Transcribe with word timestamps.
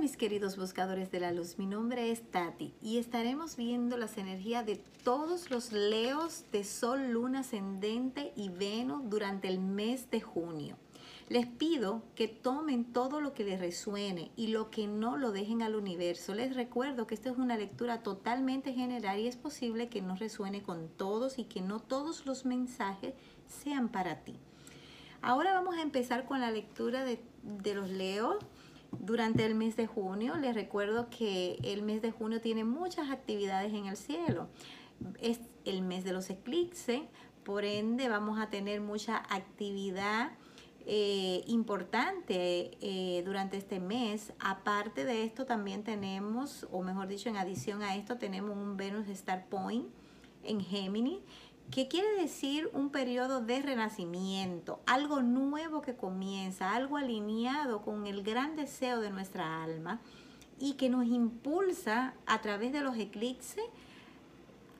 mis 0.00 0.16
queridos 0.16 0.56
buscadores 0.56 1.10
de 1.10 1.20
la 1.20 1.30
luz, 1.30 1.58
mi 1.58 1.66
nombre 1.66 2.10
es 2.10 2.22
Tati 2.30 2.72
y 2.80 2.96
estaremos 2.96 3.56
viendo 3.56 3.98
las 3.98 4.16
energías 4.16 4.64
de 4.64 4.76
todos 4.76 5.50
los 5.50 5.72
leos 5.72 6.46
de 6.52 6.64
Sol, 6.64 7.10
Luna 7.10 7.40
Ascendente 7.40 8.32
y 8.34 8.48
Venus 8.48 9.02
durante 9.10 9.48
el 9.48 9.60
mes 9.60 10.10
de 10.10 10.22
junio. 10.22 10.78
Les 11.28 11.46
pido 11.46 12.02
que 12.14 12.28
tomen 12.28 12.94
todo 12.94 13.20
lo 13.20 13.34
que 13.34 13.44
les 13.44 13.60
resuene 13.60 14.30
y 14.36 14.46
lo 14.46 14.70
que 14.70 14.86
no 14.86 15.18
lo 15.18 15.32
dejen 15.32 15.60
al 15.60 15.74
universo. 15.74 16.34
Les 16.34 16.56
recuerdo 16.56 17.06
que 17.06 17.14
esta 17.14 17.28
es 17.28 17.36
una 17.36 17.58
lectura 17.58 18.02
totalmente 18.02 18.72
general 18.72 19.18
y 19.18 19.26
es 19.26 19.36
posible 19.36 19.90
que 19.90 20.00
no 20.00 20.16
resuene 20.16 20.62
con 20.62 20.88
todos 20.88 21.38
y 21.38 21.44
que 21.44 21.60
no 21.60 21.78
todos 21.78 22.24
los 22.24 22.46
mensajes 22.46 23.12
sean 23.48 23.90
para 23.90 24.24
ti. 24.24 24.38
Ahora 25.20 25.52
vamos 25.52 25.76
a 25.76 25.82
empezar 25.82 26.24
con 26.24 26.40
la 26.40 26.50
lectura 26.50 27.04
de, 27.04 27.20
de 27.42 27.74
los 27.74 27.90
leos 27.90 28.38
durante 28.98 29.44
el 29.46 29.54
mes 29.54 29.76
de 29.76 29.86
junio. 29.86 30.36
Les 30.36 30.54
recuerdo 30.54 31.08
que 31.10 31.58
el 31.62 31.82
mes 31.82 32.02
de 32.02 32.10
junio 32.10 32.40
tiene 32.40 32.64
muchas 32.64 33.10
actividades 33.10 33.72
en 33.72 33.86
el 33.86 33.96
cielo. 33.96 34.48
Es 35.20 35.40
el 35.64 35.82
mes 35.82 36.04
de 36.04 36.12
los 36.12 36.30
eclipses, 36.30 37.02
por 37.44 37.64
ende 37.64 38.08
vamos 38.08 38.38
a 38.38 38.50
tener 38.50 38.80
mucha 38.80 39.16
actividad 39.30 40.32
eh, 40.86 41.42
importante 41.46 42.76
eh, 42.80 43.22
durante 43.24 43.56
este 43.56 43.80
mes. 43.80 44.32
Aparte 44.40 45.04
de 45.04 45.24
esto 45.24 45.46
también 45.46 45.84
tenemos, 45.84 46.66
o 46.70 46.82
mejor 46.82 47.06
dicho, 47.06 47.28
en 47.28 47.36
adición 47.36 47.82
a 47.82 47.96
esto 47.96 48.18
tenemos 48.18 48.56
un 48.56 48.76
Venus 48.76 49.08
Star 49.08 49.46
Point 49.46 49.86
en 50.42 50.60
Géminis 50.60 51.20
¿Qué 51.70 51.86
quiere 51.86 52.20
decir 52.20 52.68
un 52.72 52.90
periodo 52.90 53.40
de 53.40 53.62
renacimiento, 53.62 54.80
algo 54.86 55.22
nuevo 55.22 55.82
que 55.82 55.94
comienza, 55.94 56.74
algo 56.74 56.96
alineado 56.96 57.82
con 57.82 58.08
el 58.08 58.24
gran 58.24 58.56
deseo 58.56 59.00
de 59.00 59.10
nuestra 59.10 59.62
alma 59.62 60.00
y 60.58 60.72
que 60.72 60.88
nos 60.88 61.06
impulsa 61.06 62.14
a 62.26 62.40
través 62.40 62.72
de 62.72 62.80
los 62.80 62.96
eclipses 62.96 63.62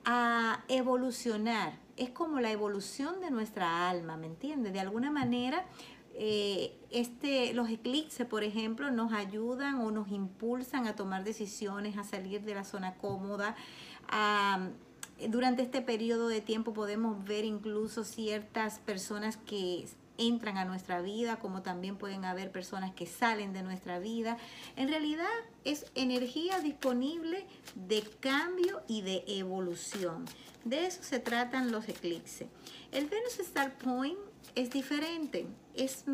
a 0.05 0.64
evolucionar. 0.66 1.78
Es 1.97 2.10
como 2.10 2.41
la 2.41 2.50
evolución 2.50 3.20
de 3.20 3.30
nuestra 3.30 3.88
alma, 3.88 4.16
¿me 4.16 4.27
entiendes? 4.27 4.72
De 4.72 4.80
alguna 4.80 5.12
manera, 5.12 5.66
eh, 6.14 6.77
este, 6.91 7.54
los 7.54 7.70
eclipses, 7.70 8.27
por 8.27 8.42
ejemplo, 8.42 8.91
nos 8.91 9.12
ayudan 9.12 9.77
o 9.77 9.92
nos 9.92 10.10
impulsan 10.10 10.88
a 10.88 10.97
tomar 10.97 11.22
decisiones, 11.22 11.97
a 11.98 12.02
salir 12.02 12.42
de 12.42 12.56
la 12.56 12.64
zona 12.64 12.94
cómoda, 12.94 13.54
a 14.08 14.70
durante 15.28 15.62
este 15.62 15.82
periodo 15.82 16.28
de 16.28 16.40
tiempo 16.40 16.72
podemos 16.72 17.24
ver 17.24 17.44
incluso 17.44 18.04
ciertas 18.04 18.78
personas 18.78 19.36
que 19.36 19.86
entran 20.18 20.58
a 20.58 20.64
nuestra 20.64 21.00
vida, 21.00 21.38
como 21.38 21.62
también 21.62 21.96
pueden 21.96 22.24
haber 22.24 22.52
personas 22.52 22.92
que 22.94 23.06
salen 23.06 23.52
de 23.52 23.62
nuestra 23.62 23.98
vida. 23.98 24.36
En 24.76 24.88
realidad 24.88 25.26
es 25.64 25.86
energía 25.94 26.60
disponible 26.60 27.46
de 27.74 28.02
cambio 28.20 28.82
y 28.86 29.02
de 29.02 29.24
evolución. 29.26 30.26
De 30.64 30.86
eso 30.86 31.02
se 31.02 31.20
tratan 31.20 31.72
los 31.72 31.88
eclipses. 31.88 32.48
El 32.92 33.06
Venus 33.06 33.38
Star 33.41 33.76
Point 33.78 34.18
es 34.55 34.70
diferente, 34.70 35.47
es, 35.75 36.05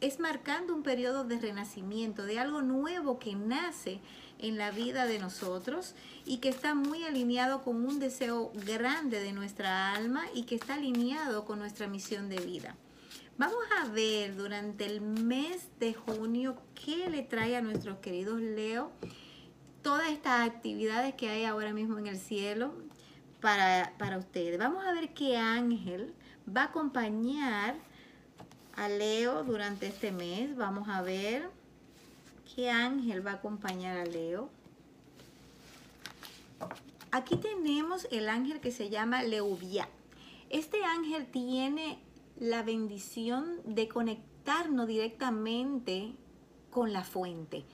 es 0.00 0.20
marcando 0.20 0.74
un 0.74 0.82
periodo 0.82 1.24
de 1.24 1.38
renacimiento, 1.38 2.24
de 2.24 2.38
algo 2.38 2.62
nuevo 2.62 3.18
que 3.18 3.34
nace 3.34 4.00
en 4.38 4.58
la 4.58 4.70
vida 4.70 5.06
de 5.06 5.18
nosotros 5.18 5.94
y 6.24 6.38
que 6.38 6.48
está 6.48 6.74
muy 6.74 7.04
alineado 7.04 7.62
con 7.62 7.84
un 7.84 7.98
deseo 7.98 8.52
grande 8.66 9.20
de 9.20 9.32
nuestra 9.32 9.92
alma 9.92 10.24
y 10.34 10.42
que 10.42 10.54
está 10.54 10.74
alineado 10.74 11.44
con 11.44 11.58
nuestra 11.58 11.86
misión 11.86 12.28
de 12.28 12.40
vida. 12.40 12.76
Vamos 13.38 13.58
a 13.80 13.88
ver 13.88 14.36
durante 14.36 14.86
el 14.86 15.00
mes 15.00 15.68
de 15.78 15.94
junio 15.94 16.56
qué 16.74 17.10
le 17.10 17.22
trae 17.22 17.56
a 17.56 17.60
nuestros 17.60 17.98
queridos 17.98 18.40
Leo 18.40 18.90
todas 19.82 20.10
estas 20.10 20.48
actividades 20.48 21.14
que 21.14 21.28
hay 21.28 21.44
ahora 21.44 21.72
mismo 21.72 21.98
en 21.98 22.06
el 22.06 22.18
cielo 22.18 22.74
para, 23.40 23.92
para 23.98 24.18
ustedes. 24.18 24.58
Vamos 24.58 24.84
a 24.84 24.92
ver 24.92 25.12
qué 25.12 25.36
ángel 25.36 26.14
va 26.54 26.62
a 26.62 26.66
acompañar 26.66 27.74
a 28.74 28.88
Leo 28.88 29.44
durante 29.44 29.86
este 29.86 30.12
mes. 30.12 30.56
Vamos 30.56 30.88
a 30.88 31.02
ver 31.02 31.50
¿Qué 32.54 32.70
ángel 32.70 33.26
va 33.26 33.32
a 33.32 33.34
acompañar 33.34 33.98
a 33.98 34.06
Leo? 34.06 34.48
Aquí 37.10 37.36
tenemos 37.36 38.06
el 38.10 38.28
ángel 38.28 38.60
que 38.60 38.70
se 38.70 38.88
llama 38.88 39.22
Leuvia. 39.24 39.88
Este 40.48 40.82
ángel 40.84 41.26
tiene 41.26 41.98
la 42.38 42.62
bendición 42.62 43.60
de 43.64 43.88
conectarnos 43.88 44.86
directamente 44.86 46.12
con 46.70 46.92
la 46.92 47.04
fuente, 47.04 47.64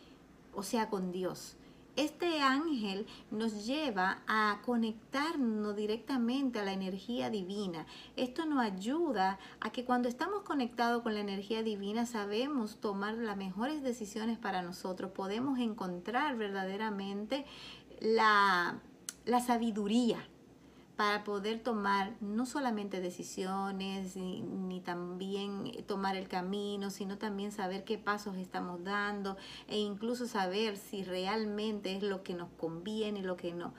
o 0.55 0.63
sea, 0.63 0.89
con 0.89 1.13
Dios. 1.13 1.57
Este 1.95 2.41
ángel 2.41 3.07
nos 3.31 3.67
lleva 3.67 4.23
a 4.27 4.63
conectarnos 4.65 5.77
directamente 5.77 6.59
a 6.59 6.65
la 6.65 6.73
energía 6.73 7.29
divina. 7.29 7.87
Esto 8.17 8.47
nos 8.47 8.61
ayuda 8.61 9.39
a 9.61 9.71
que 9.73 9.85
cuando 9.85 10.09
estamos 10.09 10.43
conectados 10.43 11.03
con 11.03 11.13
la 11.13 11.21
energía 11.21 11.63
divina 11.63 12.07
sabemos 12.07 12.81
tomar 12.81 13.15
las 13.15 13.37
mejores 13.37 13.83
decisiones 13.83 14.39
para 14.39 14.63
nosotros. 14.63 15.11
Podemos 15.11 15.59
encontrar 15.59 16.37
verdaderamente 16.39 17.45
la, 18.01 18.81
la 19.27 19.41
sabiduría 19.41 20.27
para 20.97 21.25
poder 21.25 21.61
tomar 21.61 22.13
no 22.21 22.45
solamente 22.45 23.01
decisiones 23.01 24.17
ni, 24.17 24.81
también 24.81 25.73
tomar 25.87 26.17
el 26.17 26.29
camino, 26.29 26.91
sino 26.91 27.19
también 27.19 27.53
saber 27.53 27.85
qué 27.85 27.99
pasos 27.99 28.37
estamos 28.37 28.85
dando 28.85 29.37
e 29.69 29.79
incluso 29.79 30.27
saber 30.27 30.77
si 30.77 31.03
realmente 31.03 31.97
es 31.97 32.03
lo 32.03 32.23
que 32.23 32.35
nos 32.35 32.51
conviene 32.59 33.21
y 33.21 33.23
lo 33.23 33.37
que 33.37 33.55
no 33.55 33.73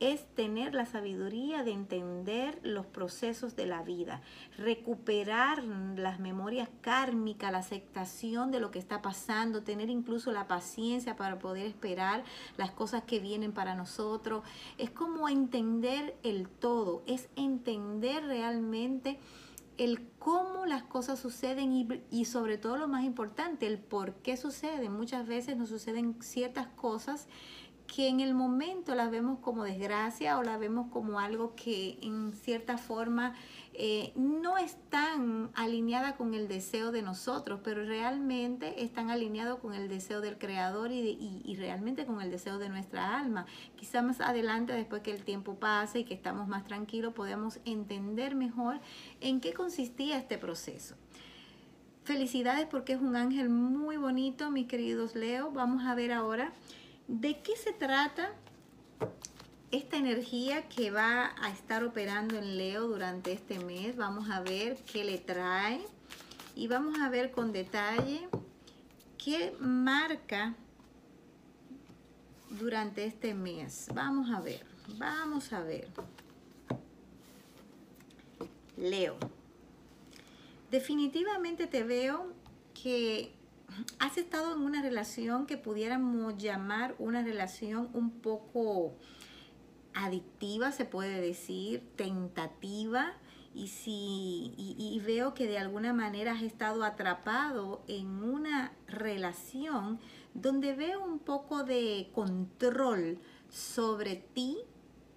es 0.00 0.26
tener 0.34 0.74
la 0.74 0.86
sabiduría 0.86 1.62
de 1.62 1.72
entender 1.72 2.58
los 2.62 2.86
procesos 2.86 3.54
de 3.54 3.66
la 3.66 3.82
vida, 3.82 4.22
recuperar 4.56 5.62
las 5.62 6.18
memorias 6.18 6.70
kármicas, 6.80 7.52
la 7.52 7.58
aceptación 7.58 8.50
de 8.50 8.60
lo 8.60 8.70
que 8.70 8.78
está 8.78 9.02
pasando, 9.02 9.62
tener 9.62 9.90
incluso 9.90 10.32
la 10.32 10.48
paciencia 10.48 11.16
para 11.16 11.38
poder 11.38 11.66
esperar 11.66 12.24
las 12.56 12.70
cosas 12.70 13.02
que 13.04 13.20
vienen 13.20 13.52
para 13.52 13.74
nosotros. 13.74 14.42
Es 14.78 14.90
como 14.90 15.28
entender 15.28 16.16
el 16.22 16.48
todo, 16.48 17.02
es 17.06 17.28
entender 17.36 18.24
realmente 18.24 19.18
el 19.76 20.06
cómo 20.18 20.66
las 20.66 20.82
cosas 20.82 21.18
suceden 21.18 21.72
y, 21.72 21.88
y, 22.10 22.26
sobre 22.26 22.58
todo 22.58 22.76
lo 22.76 22.86
más 22.86 23.04
importante, 23.04 23.66
el 23.66 23.78
por 23.78 24.14
qué 24.16 24.36
suceden. 24.36 24.92
Muchas 24.92 25.26
veces 25.26 25.56
nos 25.56 25.70
suceden 25.70 26.16
ciertas 26.20 26.66
cosas 26.68 27.28
que 27.94 28.06
en 28.06 28.20
el 28.20 28.34
momento 28.34 28.94
las 28.94 29.10
vemos 29.10 29.40
como 29.40 29.64
desgracia 29.64 30.38
o 30.38 30.44
las 30.44 30.60
vemos 30.60 30.92
como 30.92 31.18
algo 31.18 31.56
que 31.56 31.98
en 32.02 32.32
cierta 32.32 32.78
forma 32.78 33.34
eh, 33.74 34.12
no 34.14 34.58
están 34.58 35.50
alineada 35.54 36.14
con 36.16 36.34
el 36.34 36.46
deseo 36.46 36.92
de 36.92 37.02
nosotros, 37.02 37.60
pero 37.64 37.84
realmente 37.84 38.84
están 38.84 39.10
alineados 39.10 39.58
con 39.58 39.74
el 39.74 39.88
deseo 39.88 40.20
del 40.20 40.38
Creador 40.38 40.92
y, 40.92 41.42
y, 41.44 41.56
realmente 41.56 42.06
con 42.06 42.20
el 42.20 42.30
deseo 42.30 42.58
de 42.58 42.68
nuestra 42.68 43.18
alma. 43.18 43.46
Quizá 43.74 44.02
más 44.02 44.20
adelante, 44.20 44.72
después 44.72 45.02
que 45.02 45.10
el 45.10 45.24
tiempo 45.24 45.56
pase 45.56 46.00
y 46.00 46.04
que 46.04 46.14
estamos 46.14 46.46
más 46.46 46.64
tranquilos, 46.64 47.12
podamos 47.12 47.58
entender 47.64 48.36
mejor 48.36 48.78
en 49.20 49.40
qué 49.40 49.52
consistía 49.52 50.16
este 50.16 50.38
proceso. 50.38 50.94
Felicidades 52.04 52.66
porque 52.66 52.92
es 52.92 53.00
un 53.00 53.16
ángel 53.16 53.48
muy 53.48 53.96
bonito, 53.96 54.50
mis 54.52 54.68
queridos 54.68 55.16
Leo. 55.16 55.50
Vamos 55.50 55.84
a 55.84 55.94
ver 55.96 56.12
ahora 56.12 56.52
¿De 57.10 57.40
qué 57.40 57.56
se 57.56 57.72
trata 57.72 58.32
esta 59.72 59.96
energía 59.96 60.68
que 60.68 60.92
va 60.92 61.34
a 61.42 61.50
estar 61.50 61.82
operando 61.82 62.38
en 62.38 62.56
Leo 62.56 62.86
durante 62.86 63.32
este 63.32 63.58
mes? 63.58 63.96
Vamos 63.96 64.30
a 64.30 64.40
ver 64.42 64.76
qué 64.92 65.02
le 65.02 65.18
trae 65.18 65.84
y 66.54 66.68
vamos 66.68 67.00
a 67.00 67.08
ver 67.08 67.32
con 67.32 67.50
detalle 67.50 68.28
qué 69.18 69.52
marca 69.58 70.54
durante 72.48 73.04
este 73.06 73.34
mes. 73.34 73.88
Vamos 73.92 74.30
a 74.30 74.40
ver, 74.40 74.64
vamos 74.96 75.52
a 75.52 75.62
ver. 75.64 75.88
Leo, 78.76 79.16
definitivamente 80.70 81.66
te 81.66 81.82
veo 81.82 82.32
que 82.72 83.34
has 83.98 84.18
estado 84.18 84.54
en 84.54 84.62
una 84.62 84.82
relación 84.82 85.46
que 85.46 85.56
pudiéramos 85.56 86.36
llamar 86.36 86.94
una 86.98 87.22
relación 87.22 87.90
un 87.92 88.10
poco 88.10 88.94
adictiva, 89.94 90.72
se 90.72 90.84
puede 90.84 91.20
decir, 91.20 91.82
tentativa, 91.96 93.14
y, 93.52 93.66
si, 93.66 94.54
y, 94.56 95.00
veo 95.04 95.34
que 95.34 95.48
de 95.48 95.58
alguna 95.58 95.92
manera 95.92 96.32
has 96.32 96.42
estado 96.42 96.84
atrapado 96.84 97.82
en 97.88 98.22
una 98.22 98.72
relación 98.86 99.98
donde 100.34 100.74
veo 100.74 101.04
un 101.04 101.18
poco 101.18 101.64
de 101.64 102.10
control 102.14 103.18
sobre 103.48 104.14
ti 104.14 104.58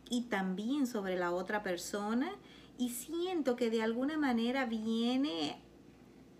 y 0.10 0.24
también 0.24 0.88
sobre 0.88 1.16
la 1.16 1.32
otra 1.32 1.62
persona 1.62 2.32
y 2.80 2.90
siento 2.90 3.56
que 3.56 3.70
de 3.70 3.84
alguna 3.84 4.18
manera 4.18 4.66
viene 4.66 5.62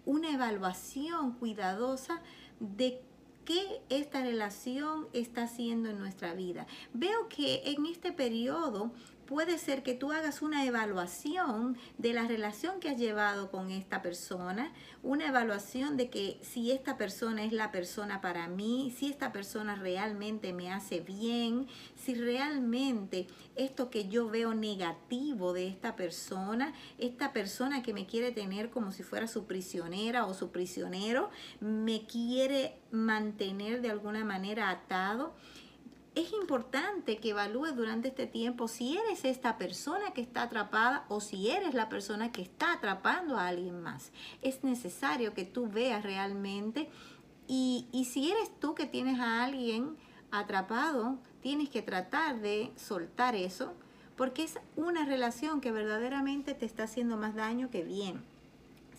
una 0.06 0.32
evaluación 0.32 1.34
cuidadosa 1.34 2.22
de 2.60 3.02
qué 3.46 3.82
esta 3.90 4.22
relación 4.22 5.08
está 5.14 5.44
haciendo 5.44 5.90
en 5.90 6.00
nuestra 6.00 6.34
vida. 6.34 6.66
Veo 6.94 7.28
que 7.30 7.62
en 7.66 7.86
este 7.86 8.12
periodo 8.12 8.92
puede 9.34 9.58
ser 9.58 9.82
que 9.82 9.96
tú 9.96 10.12
hagas 10.12 10.44
una 10.44 10.64
evaluación 10.64 11.76
de 11.98 12.14
la 12.14 12.28
relación 12.28 12.80
que 12.80 12.90
has 12.90 12.98
llevado 12.98 13.50
con 13.50 13.72
esta 13.72 14.04
persona, 14.04 14.72
una 15.02 15.26
evaluación 15.26 15.98
de 15.98 16.12
que 16.12 16.38
si 16.44 16.72
esta 16.72 16.98
persona 16.98 17.44
es 17.44 17.52
la 17.52 17.72
persona 17.72 18.22
para 18.22 18.48
mí, 18.48 18.94
si 18.96 19.10
esta 19.10 19.32
persona 19.32 19.74
realmente 19.74 20.54
me 20.54 20.72
hace 20.72 21.00
bien, 21.00 21.66
si 21.96 22.14
realmente 22.14 23.26
esto 23.56 23.90
que 23.90 24.08
yo 24.08 24.30
veo 24.30 24.54
negativo 24.54 25.52
de 25.52 25.68
esta 25.68 25.96
persona, 25.96 26.72
esta 27.00 27.34
persona 27.34 27.82
que 27.82 27.92
me 27.92 28.06
quiere 28.06 28.32
tener 28.34 28.70
como 28.70 28.92
si 28.92 29.02
fuera 29.02 29.28
su 29.28 29.48
prisionera 29.48 30.28
o 30.28 30.36
su 30.36 30.52
prisionero, 30.52 31.32
me 31.60 32.06
quiere 32.06 32.78
mantener 32.92 33.82
de 33.82 33.90
alguna 33.90 34.24
manera 34.26 34.70
atado 34.70 35.34
es 36.16 36.32
importante 36.34 37.18
que 37.18 37.32
evalúes 37.32 37.76
durante 37.76 38.10
este 38.10 38.28
tiempo 38.28 38.68
si 38.68 38.98
eres 38.98 39.26
esta 39.26 39.58
persona 39.58 40.12
que 40.12 40.22
está 40.22 40.44
atrapada 40.44 41.06
o 41.10 41.20
si 41.20 41.50
eres 41.50 41.74
la 41.74 41.90
persona 41.90 42.32
que 42.32 42.42
está 42.42 42.74
atrapando 42.74 43.38
a 43.38 43.48
alguien 43.48 43.82
más. 43.82 44.12
Es 44.42 44.64
necesario 44.64 45.34
que 45.34 45.46
tú 45.46 45.68
veas 45.68 46.04
realmente 46.04 46.90
y, 47.48 47.88
y 47.92 48.06
si 48.06 48.32
eres 48.32 48.52
tú 48.60 48.76
que 48.76 48.86
tienes 48.86 49.20
a 49.20 49.44
alguien 49.44 49.96
atrapado, 50.32 51.18
tienes 51.42 51.70
que 51.70 51.82
tratar 51.82 52.40
de 52.42 52.72
soltar 52.76 53.36
eso 53.36 53.74
porque 54.16 54.44
es 54.44 54.60
una 54.76 55.06
relación 55.06 55.62
que 55.62 55.72
verdaderamente 55.72 56.54
te 56.54 56.66
está 56.66 56.84
haciendo 56.84 57.18
más 57.18 57.34
daño 57.34 57.72
que 57.72 57.84
bien. 57.84 58.24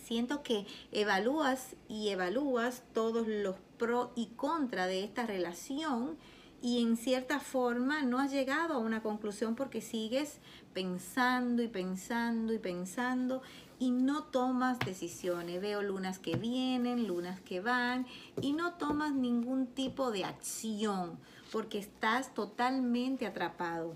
Siento 0.05 0.43
que 0.43 0.67
evalúas 0.93 1.77
y 1.89 2.09
evalúas 2.11 2.83
todos 2.93 3.27
los 3.27 3.57
pros 3.79 4.11
y 4.17 4.27
contra 4.37 4.87
de 4.87 5.05
esta 5.05 5.25
relación 5.25 6.19
y 6.65 6.81
en 6.81 6.97
cierta 6.97 7.41
forma 7.41 8.01
no 8.05 8.19
has 8.19 8.33
llegado 8.33 8.73
a 8.73 8.79
una 8.79 9.03
conclusión 9.03 9.55
porque 9.55 9.83
sigues 9.83 10.39
pensando 10.73 11.63
y 11.63 11.69
pensando 11.69 12.55
y 12.55 12.59
pensando 12.59 13.43
y 13.79 13.91
no 13.91 14.25
tomas 14.25 14.79
decisiones. 14.79 15.61
Veo 15.61 15.83
lunas 15.83 16.19
que 16.19 16.37
vienen, 16.37 17.07
lunas 17.07 17.39
que 17.43 17.61
van 17.61 18.07
y 18.41 18.55
no 18.55 18.73
tomas 18.73 19.13
ningún 19.13 19.67
tipo 19.67 20.11
de 20.11 20.25
acción 20.25 21.19
porque 21.53 21.79
estás 21.79 22.33
totalmente 22.33 23.27
atrapado. 23.27 23.95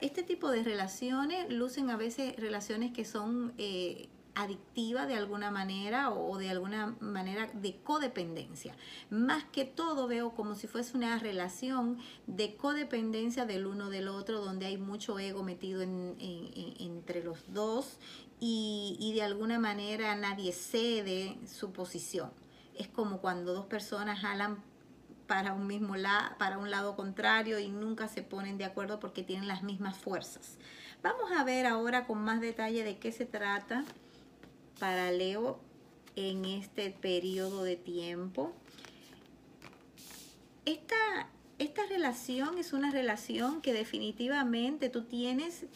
este 0.00 0.22
tipo 0.22 0.50
de 0.50 0.62
relaciones 0.62 1.52
lucen 1.52 1.90
a 1.90 1.98
veces 1.98 2.34
relaciones 2.36 2.92
que 2.92 3.04
son 3.04 3.52
eh, 3.58 4.08
adictiva 4.36 5.06
de 5.06 5.14
alguna 5.14 5.50
manera 5.50 6.10
o 6.10 6.36
de 6.36 6.50
alguna 6.50 6.94
manera 7.00 7.48
de 7.54 7.76
codependencia. 7.82 8.76
Más 9.08 9.44
que 9.44 9.64
todo 9.64 10.06
veo 10.06 10.34
como 10.34 10.54
si 10.54 10.66
fuese 10.66 10.96
una 10.96 11.18
relación 11.18 11.98
de 12.26 12.54
codependencia 12.54 13.46
del 13.46 13.66
uno 13.66 13.88
del 13.88 14.08
otro, 14.08 14.44
donde 14.44 14.66
hay 14.66 14.76
mucho 14.76 15.18
ego 15.18 15.42
metido 15.42 15.82
entre 15.82 17.24
los 17.24 17.38
dos 17.52 17.98
y, 18.38 19.12
de 19.14 19.22
alguna 19.22 19.58
manera 19.58 20.14
nadie 20.14 20.52
cede 20.52 21.38
su 21.46 21.72
posición. 21.72 22.30
Es 22.78 22.88
como 22.88 23.22
cuando 23.22 23.54
dos 23.54 23.64
personas 23.64 24.20
jalan 24.20 24.62
para 25.26 25.54
un 25.54 25.66
mismo 25.66 25.96
lado, 25.96 26.36
para 26.38 26.58
un 26.58 26.70
lado 26.70 26.94
contrario 26.94 27.58
y 27.58 27.68
nunca 27.68 28.06
se 28.06 28.22
ponen 28.22 28.58
de 28.58 28.66
acuerdo 28.66 29.00
porque 29.00 29.22
tienen 29.22 29.48
las 29.48 29.62
mismas 29.62 29.96
fuerzas. 29.96 30.58
Vamos 31.02 31.32
a 31.34 31.42
ver 31.42 31.64
ahora 31.64 32.06
con 32.06 32.22
más 32.22 32.42
detalle 32.42 32.84
de 32.84 32.98
qué 32.98 33.12
se 33.12 33.24
trata 33.24 33.82
para 34.78 35.10
Leo 35.10 35.58
en 36.16 36.44
este 36.44 36.90
periodo 36.90 37.62
de 37.62 37.76
tiempo. 37.76 38.52
Esta, 40.64 41.28
esta 41.58 41.86
relación 41.86 42.58
es 42.58 42.72
una 42.72 42.90
relación 42.90 43.60
que 43.60 43.72
definitivamente 43.72 44.88
tú 44.88 45.04
tienes 45.04 45.66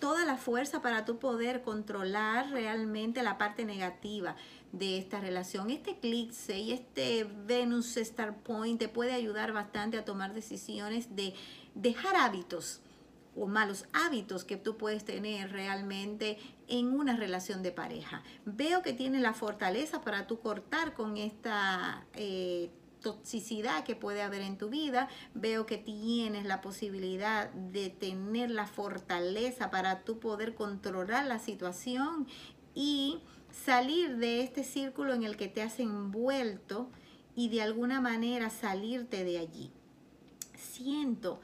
toda 0.00 0.24
la 0.24 0.36
fuerza 0.36 0.82
para 0.82 1.04
tú 1.04 1.18
poder 1.18 1.62
controlar 1.62 2.50
realmente 2.50 3.22
la 3.22 3.38
parte 3.38 3.64
negativa 3.64 4.34
de 4.72 4.98
esta 4.98 5.20
relación. 5.20 5.70
Este 5.70 5.92
eclipse 5.92 6.58
y 6.58 6.72
este 6.72 7.24
Venus 7.46 7.96
Star 7.96 8.36
Point 8.38 8.78
te 8.78 8.88
puede 8.88 9.12
ayudar 9.12 9.52
bastante 9.52 9.98
a 9.98 10.04
tomar 10.04 10.32
decisiones 10.32 11.14
de 11.14 11.34
dejar 11.74 12.16
hábitos 12.16 12.80
o 13.36 13.46
malos 13.46 13.86
hábitos 13.92 14.44
que 14.44 14.56
tú 14.56 14.76
puedes 14.76 15.04
tener 15.04 15.52
realmente 15.52 16.38
en 16.68 16.88
una 16.88 17.16
relación 17.16 17.62
de 17.62 17.72
pareja. 17.72 18.22
Veo 18.44 18.82
que 18.82 18.92
tiene 18.92 19.20
la 19.20 19.34
fortaleza 19.34 20.00
para 20.00 20.26
tú 20.26 20.40
cortar 20.40 20.94
con 20.94 21.16
esta 21.16 22.06
eh, 22.14 22.70
toxicidad 23.00 23.84
que 23.84 23.96
puede 23.96 24.22
haber 24.22 24.42
en 24.42 24.58
tu 24.58 24.68
vida. 24.68 25.08
Veo 25.34 25.66
que 25.66 25.78
tienes 25.78 26.44
la 26.44 26.60
posibilidad 26.60 27.50
de 27.50 27.90
tener 27.90 28.50
la 28.50 28.66
fortaleza 28.66 29.70
para 29.70 30.00
tú 30.04 30.18
poder 30.18 30.54
controlar 30.54 31.26
la 31.26 31.38
situación 31.38 32.26
y 32.74 33.20
salir 33.50 34.16
de 34.16 34.42
este 34.42 34.64
círculo 34.64 35.14
en 35.14 35.24
el 35.24 35.36
que 35.36 35.48
te 35.48 35.62
has 35.62 35.80
envuelto 35.80 36.90
y 37.34 37.48
de 37.48 37.62
alguna 37.62 38.00
manera 38.00 38.50
salirte 38.50 39.24
de 39.24 39.38
allí. 39.38 39.70
Siento 40.56 41.40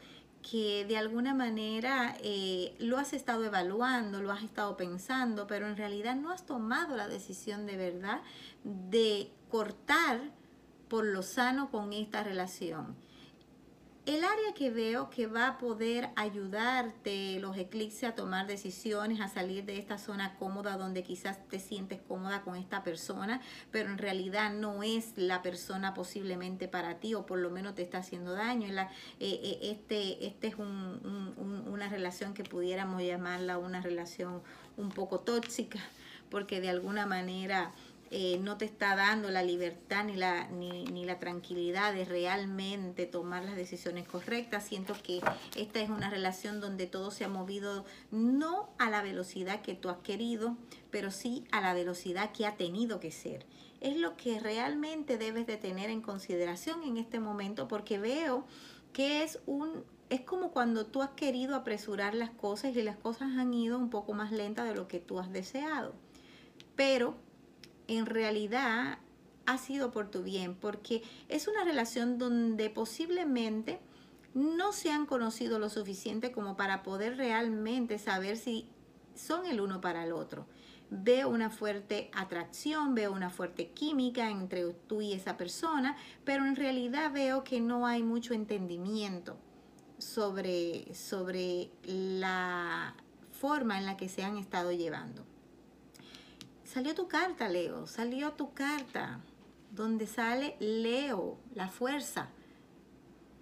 que 0.49 0.85
de 0.85 0.97
alguna 0.97 1.35
manera 1.35 2.17
eh, 2.23 2.77
lo 2.79 2.99
has 2.99 3.13
estado 3.13 3.45
evaluando, 3.45 4.23
lo 4.23 4.31
has 4.31 4.45
estado 4.45 4.77
pensando, 4.77 5.47
pero 5.47 5.67
en 5.67 5.77
realidad 5.77 6.15
no 6.15 6.31
has 6.31 6.47
tomado 6.47 6.97
la 6.97 7.09
decisión 7.09 7.67
de 7.67 7.77
verdad 7.77 8.21
de 8.63 9.33
cortar 9.51 10.21
por 10.89 11.05
lo 11.05 11.23
sano 11.23 11.71
con 11.71 11.93
esta 11.93 12.23
relación. 12.23 12.95
El 14.07 14.23
área 14.23 14.55
que 14.55 14.71
veo 14.71 15.11
que 15.11 15.27
va 15.27 15.49
a 15.49 15.59
poder 15.59 16.11
ayudarte 16.15 17.41
los 17.41 17.57
eclipses 17.57 18.05
a 18.05 18.15
tomar 18.15 18.47
decisiones, 18.47 19.21
a 19.21 19.27
salir 19.27 19.65
de 19.65 19.79
esta 19.79 19.99
zona 19.99 20.37
cómoda 20.37 20.77
donde 20.77 21.03
quizás 21.03 21.45
te 21.49 21.59
sientes 21.59 22.01
cómoda 22.07 22.43
con 22.43 22.55
esta 22.55 22.85
persona, 22.85 23.41
pero 23.73 23.91
en 23.91 23.99
realidad 23.99 24.53
no 24.53 24.85
es 24.85 25.15
la 25.17 25.43
persona 25.43 25.93
posiblemente 25.93 26.69
para 26.69 27.01
ti 27.01 27.17
o 27.17 27.27
por 27.27 27.41
lo 27.41 27.51
menos 27.51 27.75
te 27.75 27.83
está 27.83 27.99
haciendo 27.99 28.35
daño. 28.35 28.73
La, 28.73 28.85
eh, 29.19 29.41
eh, 29.43 29.59
este, 29.63 30.25
este 30.25 30.47
es 30.47 30.55
una 30.55 31.89
relación 31.89 32.33
que 32.33 32.45
pudiéramos 32.45 33.03
llamarla 33.03 33.59
una 33.59 33.81
relación 33.81 34.41
un 34.77 34.91
poco 34.91 35.19
tóxica, 35.19 35.81
porque 36.31 36.61
de 36.61 36.69
alguna 36.69 37.07
manera 37.07 37.73
eh, 38.11 38.39
no 38.41 38.57
te 38.57 38.65
está 38.65 38.95
dando 38.95 39.31
la 39.31 39.43
libertad 39.43 40.05
ni 40.05 40.17
la, 40.17 40.49
ni, 40.49 41.05
la 41.05 41.19
tranquilidad 41.19 41.93
de 41.93 42.05
realmente 42.05 43.07
tomar 43.07 43.45
las 43.45 43.57
decisiones 43.57 44.07
correctas. 44.07 44.65
Siento 44.65 44.95
que 45.03 45.21
esta 45.57 45.81
es 45.81 45.91
una 45.91 46.09
relación 46.09 46.61
donde 46.61 46.87
todo 46.87 47.11
se 47.11 47.25
ha 47.25 47.29
movido 47.29 47.85
no 48.11 48.71
a 48.79 48.91
la 48.91 49.03
velocidad 49.03 49.63
que 49.63 49.75
tú 49.75 49.89
has 49.89 49.99
querido, 49.99 50.57
pero 50.91 51.11
sí 51.11 51.45
a 51.51 51.61
la 51.61 51.75
velocidad 51.75 52.33
que 52.33 52.47
ha 52.47 52.57
tenido 52.57 53.01
que 53.01 53.11
ser. 53.11 53.45
Es 53.81 53.97
lo 53.97 54.17
que 54.17 54.41
realmente 54.41 55.19
debes 55.19 55.47
de 55.47 55.57
tener 55.57 55.91
en 55.91 56.01
consideración 56.01 56.83
en 56.85 56.97
este 56.97 57.21
momento 57.21 57.69
porque 57.69 57.99
veo 57.99 58.47
que 58.93 59.23
es 59.23 59.41
un 59.47 59.85
es 60.09 60.21
como 60.21 60.53
cuando 60.53 60.87
tú 60.87 61.03
has 61.03 61.11
querido 61.11 61.57
apresurar 61.57 62.15
las 62.15 62.31
cosas 62.31 62.77
y 62.77 62.83
las 62.83 62.97
cosas 62.97 63.37
han 63.37 63.53
ido 63.53 63.77
un 63.77 63.91
poco 63.91 64.13
más 64.13 64.31
lentas 64.31 64.69
de 64.69 64.75
lo 64.75 64.87
que 64.87 65.01
tú 65.01 65.19
has 65.19 65.33
deseado. 65.33 65.95
Pero 66.77 67.17
en 67.89 68.07
realidad 68.07 68.99
ha 69.47 69.59
sido 69.59 69.91
por 69.91 70.11
tu 70.11 70.23
bien, 70.23 70.55
porque 70.55 71.03
es 71.29 71.49
una 71.49 71.65
relación 71.65 72.19
donde 72.19 72.69
posiblemente 72.71 73.81
no 74.35 74.73
se 74.73 74.91
han 74.91 75.07
conocido 75.07 75.59
lo 75.59 75.71
suficiente 75.71 76.33
como 76.33 76.57
para 76.57 76.83
poder 76.83 77.17
realmente 77.17 77.99
saber 77.99 78.37
si 78.37 78.69
son 79.15 79.47
el 79.47 79.61
uno 79.61 79.81
para 79.81 80.05
el 80.05 80.13
otro. 80.13 80.47
Veo 80.91 81.31
una 81.31 81.51
fuerte 81.51 82.11
atracción, 82.15 82.95
veo 82.95 83.13
una 83.13 83.31
fuerte 83.31 83.71
química 83.71 84.31
entre 84.31 84.65
tú 84.87 85.01
y 85.01 85.15
esa 85.15 85.37
persona, 85.37 85.97
pero 86.25 86.45
en 86.45 86.55
realidad 86.55 87.13
veo 87.13 87.45
que 87.45 87.61
no 87.61 87.87
hay 87.87 88.03
mucho 88.03 88.35
entendimiento 88.35 89.37
sobre, 89.99 90.95
sobre 90.95 91.71
la 91.85 92.95
forma 93.33 93.79
en 93.79 93.87
la 93.87 93.97
que 93.97 94.09
se 94.09 94.23
han 94.23 94.37
estado 94.37 94.71
llevando. 94.71 95.25
Salió 96.77 96.95
tu 96.95 97.09
carta, 97.09 97.49
Leo, 97.49 97.87
salió 97.87 98.33
tu 98.33 98.53
carta, 98.53 99.21
donde 99.71 100.07
sale 100.07 100.57
Leo, 100.61 101.39
la 101.55 101.69
fuerza, 101.69 102.29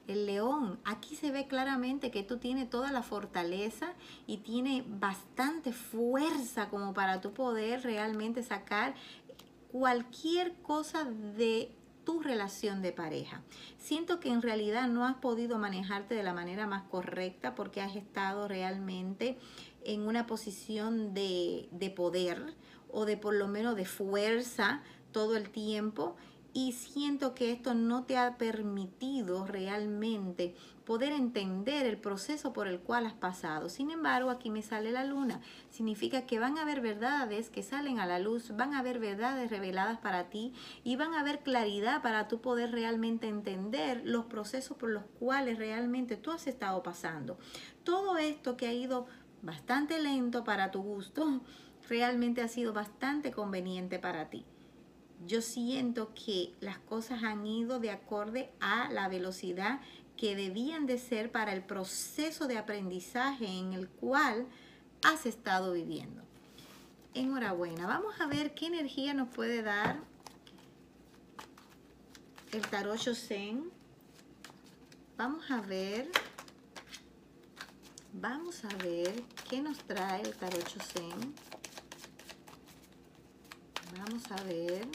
el 0.06 0.26
león. 0.26 0.78
Aquí 0.84 1.16
se 1.16 1.32
ve 1.32 1.48
claramente 1.48 2.12
que 2.12 2.22
tú 2.22 2.38
tienes 2.38 2.70
toda 2.70 2.92
la 2.92 3.02
fortaleza 3.02 3.94
y 4.28 4.36
tiene 4.36 4.84
bastante 4.86 5.72
fuerza 5.72 6.68
como 6.68 6.94
para 6.94 7.20
tú 7.20 7.32
poder 7.34 7.82
realmente 7.82 8.44
sacar 8.44 8.94
cualquier 9.72 10.54
cosa 10.62 11.02
de 11.02 11.74
tu 12.04 12.20
relación 12.20 12.82
de 12.82 12.92
pareja. 12.92 13.42
Siento 13.78 14.20
que 14.20 14.30
en 14.30 14.42
realidad 14.42 14.86
no 14.86 15.04
has 15.06 15.16
podido 15.16 15.58
manejarte 15.58 16.14
de 16.14 16.22
la 16.22 16.34
manera 16.34 16.68
más 16.68 16.84
correcta 16.84 17.56
porque 17.56 17.80
has 17.80 17.96
estado 17.96 18.46
realmente 18.46 19.38
en 19.84 20.02
una 20.02 20.26
posición 20.26 21.14
de, 21.14 21.68
de 21.70 21.90
poder 21.90 22.54
o 22.90 23.04
de 23.04 23.16
por 23.16 23.34
lo 23.34 23.48
menos 23.48 23.76
de 23.76 23.84
fuerza 23.84 24.82
todo 25.12 25.36
el 25.36 25.50
tiempo 25.50 26.16
y 26.56 26.70
siento 26.70 27.34
que 27.34 27.50
esto 27.50 27.74
no 27.74 28.04
te 28.04 28.16
ha 28.16 28.38
permitido 28.38 29.44
realmente 29.44 30.54
poder 30.84 31.12
entender 31.12 31.84
el 31.84 31.98
proceso 31.98 32.52
por 32.52 32.68
el 32.68 32.78
cual 32.78 33.06
has 33.06 33.14
pasado. 33.14 33.68
Sin 33.68 33.90
embargo, 33.90 34.30
aquí 34.30 34.50
me 34.50 34.62
sale 34.62 34.92
la 34.92 35.04
luna. 35.04 35.40
Significa 35.70 36.26
que 36.26 36.38
van 36.38 36.56
a 36.56 36.62
haber 36.62 36.80
verdades 36.80 37.50
que 37.50 37.64
salen 37.64 37.98
a 37.98 38.06
la 38.06 38.20
luz, 38.20 38.54
van 38.54 38.72
a 38.72 38.78
haber 38.78 39.00
verdades 39.00 39.50
reveladas 39.50 39.98
para 39.98 40.30
ti 40.30 40.52
y 40.84 40.94
van 40.94 41.14
a 41.14 41.20
haber 41.20 41.40
claridad 41.40 42.02
para 42.02 42.28
tú 42.28 42.40
poder 42.40 42.70
realmente 42.70 43.26
entender 43.26 44.02
los 44.04 44.26
procesos 44.26 44.76
por 44.76 44.90
los 44.90 45.04
cuales 45.18 45.58
realmente 45.58 46.16
tú 46.16 46.30
has 46.30 46.46
estado 46.46 46.84
pasando. 46.84 47.36
Todo 47.82 48.16
esto 48.16 48.56
que 48.56 48.68
ha 48.68 48.72
ido 48.72 49.08
bastante 49.44 50.00
lento 50.02 50.42
para 50.42 50.70
tu 50.70 50.82
gusto, 50.82 51.40
realmente 51.88 52.42
ha 52.42 52.48
sido 52.48 52.72
bastante 52.72 53.30
conveniente 53.30 53.98
para 53.98 54.30
ti 54.30 54.44
yo 55.26 55.40
siento 55.40 56.12
que 56.14 56.54
las 56.60 56.78
cosas 56.78 57.22
han 57.22 57.46
ido 57.46 57.78
de 57.78 57.90
acorde 57.90 58.50
a 58.60 58.90
la 58.90 59.08
velocidad 59.08 59.80
que 60.16 60.36
debían 60.36 60.86
de 60.86 60.98
ser 60.98 61.32
para 61.32 61.52
el 61.52 61.62
proceso 61.62 62.46
de 62.46 62.58
aprendizaje 62.58 63.46
en 63.46 63.72
el 63.72 63.88
cual 63.88 64.46
has 65.02 65.26
estado 65.26 65.72
viviendo. 65.72 66.22
Enhorabuena. 67.14 67.86
Vamos 67.86 68.20
a 68.20 68.26
ver 68.26 68.54
qué 68.54 68.66
energía 68.66 69.14
nos 69.14 69.28
puede 69.28 69.62
dar 69.62 70.00
el 72.52 72.62
tarot 72.62 72.98
Zen. 73.14 73.70
Vamos 75.16 75.50
a 75.50 75.60
ver. 75.60 76.10
Vamos 78.16 78.64
a 78.64 78.68
ver 78.82 79.24
qué 79.50 79.60
nos 79.60 79.76
trae 79.78 80.22
el 80.22 80.34
tarot 80.36 80.68
Zen. 80.68 81.34
Vamos 83.98 84.30
a 84.30 84.36
ver. 84.44 84.86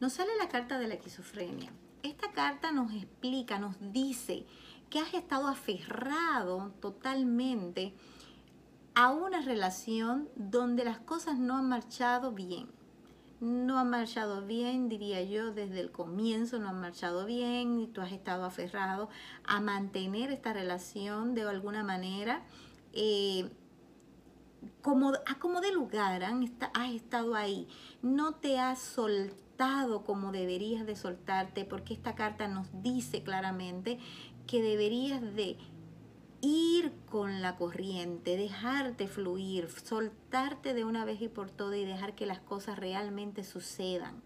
Nos 0.00 0.14
sale 0.14 0.30
la 0.38 0.48
carta 0.48 0.78
de 0.78 0.88
la 0.88 0.94
esquizofrenia. 0.94 1.70
Esta 2.02 2.32
carta 2.32 2.72
nos 2.72 2.90
explica, 2.94 3.58
nos 3.58 3.76
dice 3.92 4.46
que 4.88 4.98
has 4.98 5.12
estado 5.12 5.46
aferrado 5.46 6.72
totalmente 6.80 7.94
a 8.94 9.12
una 9.12 9.42
relación 9.42 10.30
donde 10.36 10.84
las 10.84 11.00
cosas 11.00 11.38
no 11.38 11.58
han 11.58 11.68
marchado 11.68 12.32
bien. 12.32 12.81
No 13.42 13.80
han 13.80 13.90
marchado 13.90 14.46
bien, 14.46 14.88
diría 14.88 15.20
yo, 15.24 15.50
desde 15.52 15.80
el 15.80 15.90
comienzo 15.90 16.60
no 16.60 16.68
han 16.68 16.80
marchado 16.80 17.26
bien 17.26 17.80
y 17.80 17.88
tú 17.88 18.00
has 18.00 18.12
estado 18.12 18.44
aferrado 18.44 19.08
a 19.42 19.60
mantener 19.60 20.30
esta 20.30 20.52
relación 20.52 21.34
de 21.34 21.42
alguna 21.42 21.82
manera. 21.82 22.44
Eh, 22.92 23.50
como, 24.80 25.14
a 25.26 25.40
como 25.40 25.60
de 25.60 25.72
lugar 25.72 26.22
has 26.22 26.94
estado 26.94 27.34
ahí, 27.34 27.66
no 28.00 28.36
te 28.36 28.60
has 28.60 28.78
soltado 28.78 30.04
como 30.04 30.30
deberías 30.30 30.86
de 30.86 30.94
soltarte, 30.94 31.64
porque 31.64 31.94
esta 31.94 32.14
carta 32.14 32.46
nos 32.46 32.68
dice 32.80 33.24
claramente 33.24 33.98
que 34.46 34.62
deberías 34.62 35.20
de 35.20 35.58
ir 36.42 36.92
con 37.08 37.40
la 37.40 37.56
corriente, 37.56 38.36
dejarte 38.36 39.06
fluir, 39.06 39.70
soltarte 39.70 40.74
de 40.74 40.84
una 40.84 41.04
vez 41.04 41.22
y 41.22 41.28
por 41.28 41.50
todas 41.50 41.78
y 41.78 41.84
dejar 41.84 42.14
que 42.14 42.26
las 42.26 42.40
cosas 42.40 42.78
realmente 42.78 43.44
sucedan, 43.44 44.20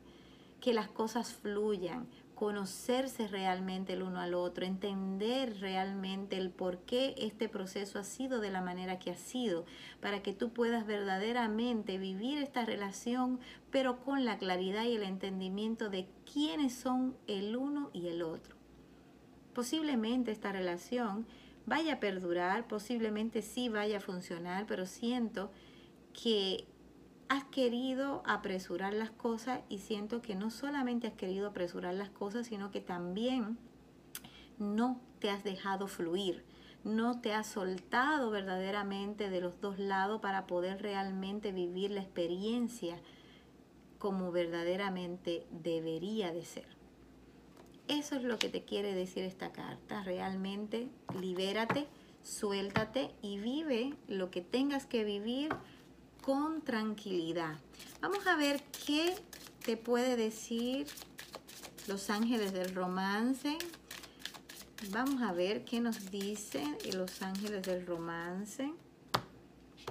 que 0.61 0.73
las 0.73 0.89
cosas 0.89 1.35
fluyan, 1.35 2.09
conocerse 2.35 3.29
realmente 3.29 3.93
el 3.93 4.03
uno 4.03 4.21
al 4.21 4.35
otro, 4.35 4.65
entender 4.65 5.61
realmente 5.61 6.37
el 6.37 6.51
por 6.51 6.79
qué 6.79 7.15
este 7.19 7.49
proceso 7.49 7.99
ha 7.99 8.05
sido 8.05 8.41
de 8.41 8.51
la 8.51 8.63
manera 8.63 8.99
que 8.99 9.11
ha 9.11 9.17
sido, 9.17 9.67
para 10.01 10.23
que 10.23 10.33
tú 10.33 10.51
puedas 10.51 10.87
verdaderamente 10.87 11.99
vivir 11.99 12.39
esta 12.39 12.65
relación, 12.65 13.41
pero 13.71 14.01
con 14.01 14.25
la 14.25 14.39
claridad 14.39 14.85
y 14.85 14.97
el 14.97 15.03
entendimiento 15.03 15.91
de 15.91 16.09
quiénes 16.31 16.75
son 16.75 17.15
el 17.27 17.57
uno 17.57 17.91
y 17.93 18.09
el 18.09 18.23
otro. 18.23 18.57
Posiblemente 19.55 20.31
esta 20.31 20.53
relación 20.53 21.27
vaya 21.67 21.95
a 21.95 22.01
perdurar, 22.01 22.67
posiblemente 22.69 23.43
sí 23.43 23.69
vaya 23.69 23.99
a 23.99 24.01
funcionar, 24.01 24.67
pero 24.67 24.87
siento 24.87 25.51
que 26.13 26.67
has 27.29 27.45
querido 27.45 28.23
apresurar 28.25 28.95
las 28.95 29.11
cosas 29.11 29.61
y 29.69 29.79
siento 29.79 30.23
que 30.23 30.37
no 30.37 30.51
solamente 30.51 31.09
has 31.09 31.15
querido 31.15 31.49
apresurar 31.49 31.95
las 31.95 32.11
cosas, 32.11 32.47
sino 32.47 32.71
que 32.71 32.81
también 32.81 33.59
no 34.59 35.01
te 35.19 35.29
has 35.31 35.43
dejado 35.43 35.89
fluir, 35.89 36.45
no 36.85 37.21
te 37.21 37.35
has 37.35 37.49
soltado 37.49 38.31
verdaderamente 38.31 39.29
de 39.29 39.41
los 39.41 39.61
dos 39.61 39.79
lados 39.79 40.21
para 40.21 40.47
poder 40.47 40.81
realmente 40.81 41.51
vivir 41.51 41.91
la 41.91 42.01
experiencia 42.01 43.01
como 43.99 44.31
verdaderamente 44.31 45.47
debería 45.51 46.33
de 46.33 46.45
ser. 46.45 46.76
Eso 47.89 48.17
es 48.17 48.25
lo 48.25 48.39
que 48.39 48.49
te 48.49 48.65
quiere 48.65 48.95
decir 48.95 49.23
esta 49.25 49.53
carta. 49.53 50.03
Realmente 50.03 50.89
libérate, 51.21 51.87
suéltate 52.23 53.11
y 53.23 53.39
vive 53.39 53.95
lo 54.09 54.31
que 54.31 54.41
tengas 54.41 54.87
que 54.87 55.05
vivir 55.05 55.51
con 56.21 56.63
tranquilidad. 56.63 57.57
Vamos 58.01 58.27
a 58.27 58.37
ver 58.37 58.63
qué 58.87 59.15
te 59.65 59.77
puede 59.77 60.17
decir 60.17 60.89
los 61.87 62.11
ángeles 62.11 62.53
del 62.53 62.75
romance. 62.75 63.57
Vamos 64.91 65.23
a 65.23 65.33
ver 65.33 65.65
qué 65.65 65.81
nos 65.81 66.11
dicen 66.11 66.77
los 66.93 67.23
ángeles 67.23 67.63
del 67.63 67.87
romance 67.87 68.73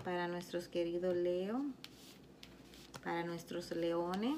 para 0.03 0.27
nuestros 0.27 0.67
queridos 0.67 1.15
Leo, 1.15 1.61
para 3.03 3.23
nuestros 3.23 3.71
leones. 3.71 4.35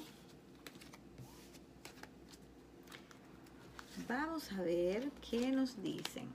Vamos 4.07 4.51
a 4.53 4.61
ver 4.61 5.11
qué 5.29 5.51
nos 5.51 5.81
dicen. 5.83 6.29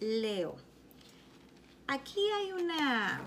Leo. 0.00 0.56
Aquí 1.86 2.20
hay 2.34 2.52
una, 2.52 3.22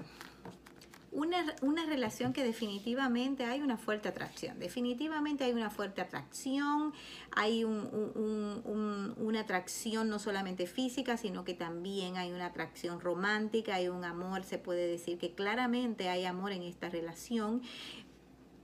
una, 1.62 1.86
relación 1.86 2.32
que 2.32 2.44
definitivamente 2.44 3.46
hay 3.46 3.62
una 3.62 3.78
fuerte 3.78 4.10
atracción. 4.10 4.60
Definitivamente 4.60 5.46
hay 5.46 5.54
una 5.54 5.72
fuerte 5.72 6.02
atracción, 6.02 6.94
hay 7.32 7.64
una 7.64 9.40
atracción 9.40 10.10
no 10.10 10.20
solamente 10.20 10.68
física, 10.68 11.18
sino 11.18 11.44
que 11.44 11.56
también 11.56 12.18
hay 12.18 12.32
una 12.32 12.48
atracción 12.48 13.00
romántica, 13.00 13.76
hay 13.76 13.88
un 13.88 14.04
amor, 14.04 14.44
se 14.44 14.60
puede 14.60 14.86
decir 14.88 15.18
que 15.18 15.34
claramente 15.34 16.10
hay 16.10 16.26
amor 16.26 16.52
en 16.52 16.64
esta 16.64 16.90
relación, 16.90 17.64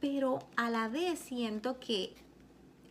pero 0.06 0.38
a 0.56 0.70
la 0.70 0.88
vez 0.88 1.18
siento 1.18 1.80
que 1.80 2.14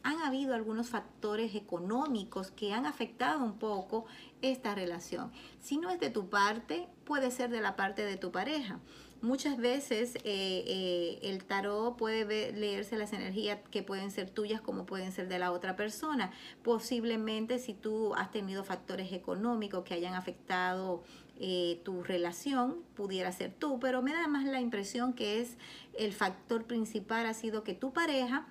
han 0.02 0.18
habido 0.18 0.52
algunos 0.52 0.88
factores 0.88 1.54
económicos 1.54 2.50
que 2.50 2.72
han 2.72 2.86
afectado 2.86 3.44
un 3.44 3.56
poco 3.56 4.04
esta 4.42 4.74
relación. 4.74 5.30
Si 5.60 5.76
no 5.76 5.90
es 5.90 6.00
de 6.00 6.10
tu 6.10 6.28
parte, 6.28 6.88
puede 7.04 7.30
ser 7.30 7.50
de 7.50 7.60
la 7.60 7.76
parte 7.76 8.04
de 8.04 8.16
tu 8.16 8.32
pareja. 8.32 8.80
Muchas 9.22 9.58
veces 9.58 10.16
eh, 10.16 10.22
eh, 10.24 11.20
el 11.22 11.44
tarot 11.44 11.96
puede 11.96 12.50
leerse 12.50 12.98
las 12.98 13.12
energías 13.12 13.60
que 13.70 13.84
pueden 13.84 14.10
ser 14.10 14.28
tuyas 14.28 14.60
como 14.60 14.84
pueden 14.84 15.12
ser 15.12 15.28
de 15.28 15.38
la 15.38 15.52
otra 15.52 15.76
persona. 15.76 16.32
Posiblemente 16.64 17.60
si 17.60 17.74
tú 17.74 18.12
has 18.16 18.32
tenido 18.32 18.64
factores 18.64 19.12
económicos 19.12 19.84
que 19.84 19.94
hayan 19.94 20.14
afectado 20.14 21.04
eh, 21.36 21.80
tu 21.84 22.02
relación, 22.02 22.76
pudiera 22.94 23.32
ser 23.32 23.52
tú, 23.52 23.80
pero 23.80 24.02
me 24.02 24.12
da 24.12 24.28
más 24.28 24.44
la 24.44 24.60
impresión 24.60 25.12
que 25.14 25.40
es 25.40 25.56
el 25.98 26.12
factor 26.12 26.64
principal 26.64 27.26
ha 27.26 27.34
sido 27.34 27.64
que 27.64 27.74
tu 27.74 27.92
pareja 27.92 28.46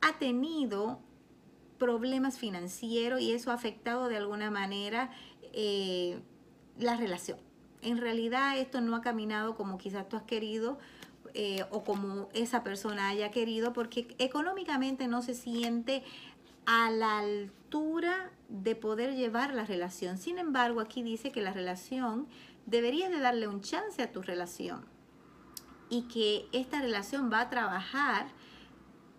ha 0.00 0.18
tenido 0.18 1.00
problemas 1.78 2.38
financieros 2.38 3.20
y 3.20 3.32
eso 3.32 3.50
ha 3.50 3.54
afectado 3.54 4.08
de 4.08 4.16
alguna 4.16 4.50
manera 4.50 5.10
eh, 5.52 6.20
la 6.78 6.96
relación. 6.96 7.38
En 7.82 7.98
realidad 7.98 8.56
esto 8.58 8.80
no 8.80 8.94
ha 8.96 9.00
caminado 9.00 9.56
como 9.56 9.78
quizás 9.78 10.08
tú 10.08 10.16
has 10.16 10.22
querido 10.22 10.78
eh, 11.34 11.64
o 11.70 11.82
como 11.82 12.28
esa 12.34 12.62
persona 12.62 13.08
haya 13.08 13.30
querido 13.30 13.72
porque 13.72 14.14
económicamente 14.18 15.08
no 15.08 15.22
se 15.22 15.34
siente 15.34 16.02
a 16.66 16.90
la 16.90 17.18
altura 17.18 18.30
de 18.48 18.74
poder 18.76 19.14
llevar 19.14 19.54
la 19.54 19.64
relación. 19.64 20.18
Sin 20.18 20.38
embargo, 20.38 20.80
aquí 20.80 21.02
dice 21.02 21.32
que 21.32 21.40
la 21.40 21.52
relación 21.52 22.26
deberías 22.66 23.10
de 23.10 23.18
darle 23.18 23.48
un 23.48 23.60
chance 23.60 24.02
a 24.02 24.12
tu 24.12 24.22
relación 24.22 24.84
y 25.88 26.02
que 26.08 26.46
esta 26.52 26.80
relación 26.80 27.30
va 27.32 27.40
a 27.40 27.50
trabajar 27.50 28.28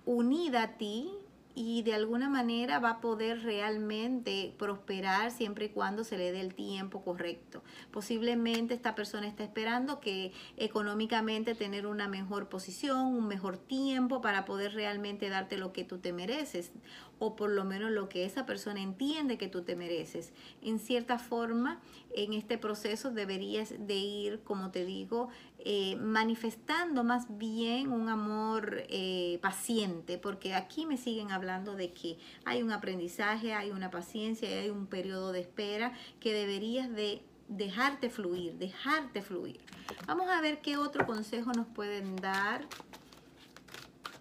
unida 0.06 0.64
a 0.64 0.78
ti 0.78 1.12
y 1.56 1.84
de 1.84 1.94
alguna 1.94 2.30
manera 2.30 2.80
va 2.80 2.92
a 2.92 3.02
poder 3.02 3.44
realmente 3.44 4.54
prosperar 4.58 5.32
siempre 5.32 5.66
y 5.66 5.70
cuando 5.70 6.04
se 6.04 6.18
le 6.18 6.32
dé 6.32 6.42
el 6.42 6.56
tiempo 6.56 7.04
correcto. 7.04 7.64
Posiblemente 7.92 8.74
esta 8.74 8.96
persona 8.96 9.28
está 9.28 9.44
esperando 9.44 10.00
que 10.00 10.32
económicamente 10.58 11.54
tener 11.54 11.86
una 11.86 12.08
mejor 12.08 12.50
posición, 12.50 13.06
un 13.06 13.28
mejor 13.28 13.58
tiempo 13.58 14.22
para 14.22 14.46
poder 14.46 14.74
realmente 14.74 15.30
darte 15.30 15.58
lo 15.58 15.74
que 15.74 15.84
tú 15.84 16.00
te 16.00 16.14
mereces. 16.14 16.72
o 17.20 17.38
por 17.38 17.52
lo 17.52 17.64
menos 17.64 17.90
lo 17.92 18.10
que 18.10 18.26
esa 18.26 18.46
persona 18.46 18.82
entiende 18.82 19.38
que 19.38 19.48
tú 19.48 19.62
te 19.62 19.78
mereces. 19.78 20.34
En 20.62 20.78
cierta 20.78 21.18
forma, 21.20 21.80
en 22.14 22.34
este 22.34 22.58
proceso 22.58 23.12
deberías 23.12 23.74
de 23.80 23.96
ir, 23.96 24.42
como 24.44 24.72
te 24.72 24.84
digo, 24.84 25.30
eh, 25.60 25.96
manifestando 25.96 27.06
más 27.06 27.38
bien 27.38 27.94
un 27.94 28.10
amor 28.10 28.84
eh, 28.90 29.40
paciente, 29.42 30.18
porque 30.18 30.54
aquí 30.54 30.86
me 30.86 30.98
siguen 30.98 31.32
hablando 31.32 31.43
de 31.44 31.92
que 31.92 32.18
hay 32.46 32.64
un 32.64 32.72
aprendizaje, 32.72 33.54
hay 33.54 33.72
una 33.72 33.92
paciencia, 33.92 34.48
hay 34.48 34.70
un 34.70 34.88
periodo 34.88 35.32
de 35.32 35.42
espera 35.42 35.94
que 36.20 36.34
deberías 36.34 36.90
de 36.90 37.22
dejarte 37.50 38.10
fluir, 38.10 38.54
dejarte 38.54 39.22
fluir. 39.22 39.60
Vamos 40.08 40.30
a 40.30 40.42
ver 40.42 40.62
qué 40.62 40.78
otro 40.78 41.06
consejo 41.06 41.52
nos 41.52 41.68
pueden 41.68 42.16
dar 42.16 42.66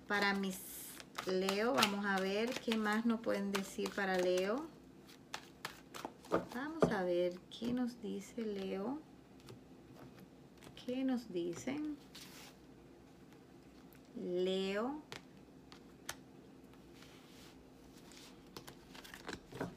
para 0.09 0.35
mis 0.35 0.59
Leo. 1.27 1.75
Vamos 1.75 2.05
a 2.05 2.19
ver 2.19 2.51
qué 2.61 2.77
más 2.77 3.07
nos 3.07 3.21
pueden 3.21 3.53
decir 3.53 3.91
para 3.91 4.19
Leo. 4.19 4.67
Vamos 6.55 6.83
a 6.93 7.05
ver 7.05 7.39
qué 7.57 7.73
nos 7.73 8.03
dice 8.03 8.43
Leo. 8.43 8.99
¿Qué 10.85 11.05
nos 11.05 11.33
dicen? 11.33 11.97
Leo. 14.17 15.01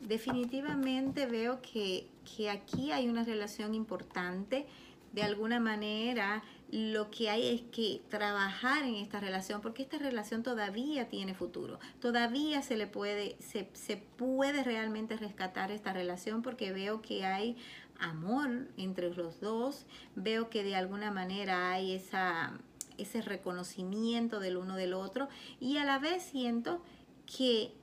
Definitivamente 0.02 1.26
veo 1.26 1.62
que, 1.62 2.08
que 2.36 2.50
aquí 2.50 2.92
hay 2.92 3.08
una 3.08 3.24
relación 3.24 3.74
importante. 3.74 4.66
De 5.14 5.24
alguna 5.24 5.60
manera 5.60 6.44
lo 6.72 7.12
que 7.12 7.30
hay 7.30 7.48
es 7.48 7.62
que 7.62 8.02
trabajar 8.10 8.84
en 8.84 8.96
esta 8.96 9.20
relación 9.20 9.62
porque 9.62 9.84
esta 9.84 9.98
relación 9.98 10.44
todavía 10.44 11.08
tiene 11.08 11.34
futuro. 11.34 11.80
Todavía 12.02 12.62
se 12.62 12.76
le 12.76 12.88
puede, 12.88 13.38
se, 13.40 13.70
se 13.74 13.98
puede 13.98 14.64
realmente 14.64 15.16
rescatar 15.16 15.72
esta 15.72 15.94
relación 15.94 16.42
porque 16.42 16.74
veo 16.74 17.02
que 17.02 17.26
hay 17.26 17.56
amor 18.00 18.68
entre 18.78 19.14
los 19.14 19.40
dos, 19.40 19.86
veo 20.16 20.50
que 20.50 20.64
de 20.64 20.76
alguna 20.76 21.12
manera 21.12 21.72
hay 21.72 21.94
esa, 21.94 22.60
ese 22.98 23.22
reconocimiento 23.22 24.40
del 24.40 24.58
uno 24.58 24.76
del 24.76 24.94
otro 24.94 25.30
y 25.60 25.78
a 25.78 25.86
la 25.86 26.00
vez 26.00 26.24
siento 26.24 26.82
que 27.26 27.74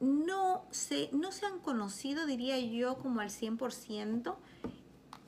no 0.00 0.64
se, 0.70 1.08
no 1.12 1.32
se 1.32 1.46
han 1.46 1.58
conocido, 1.58 2.26
diría 2.26 2.58
yo, 2.58 2.98
como 2.98 3.20
al 3.20 3.30
100% 3.30 4.36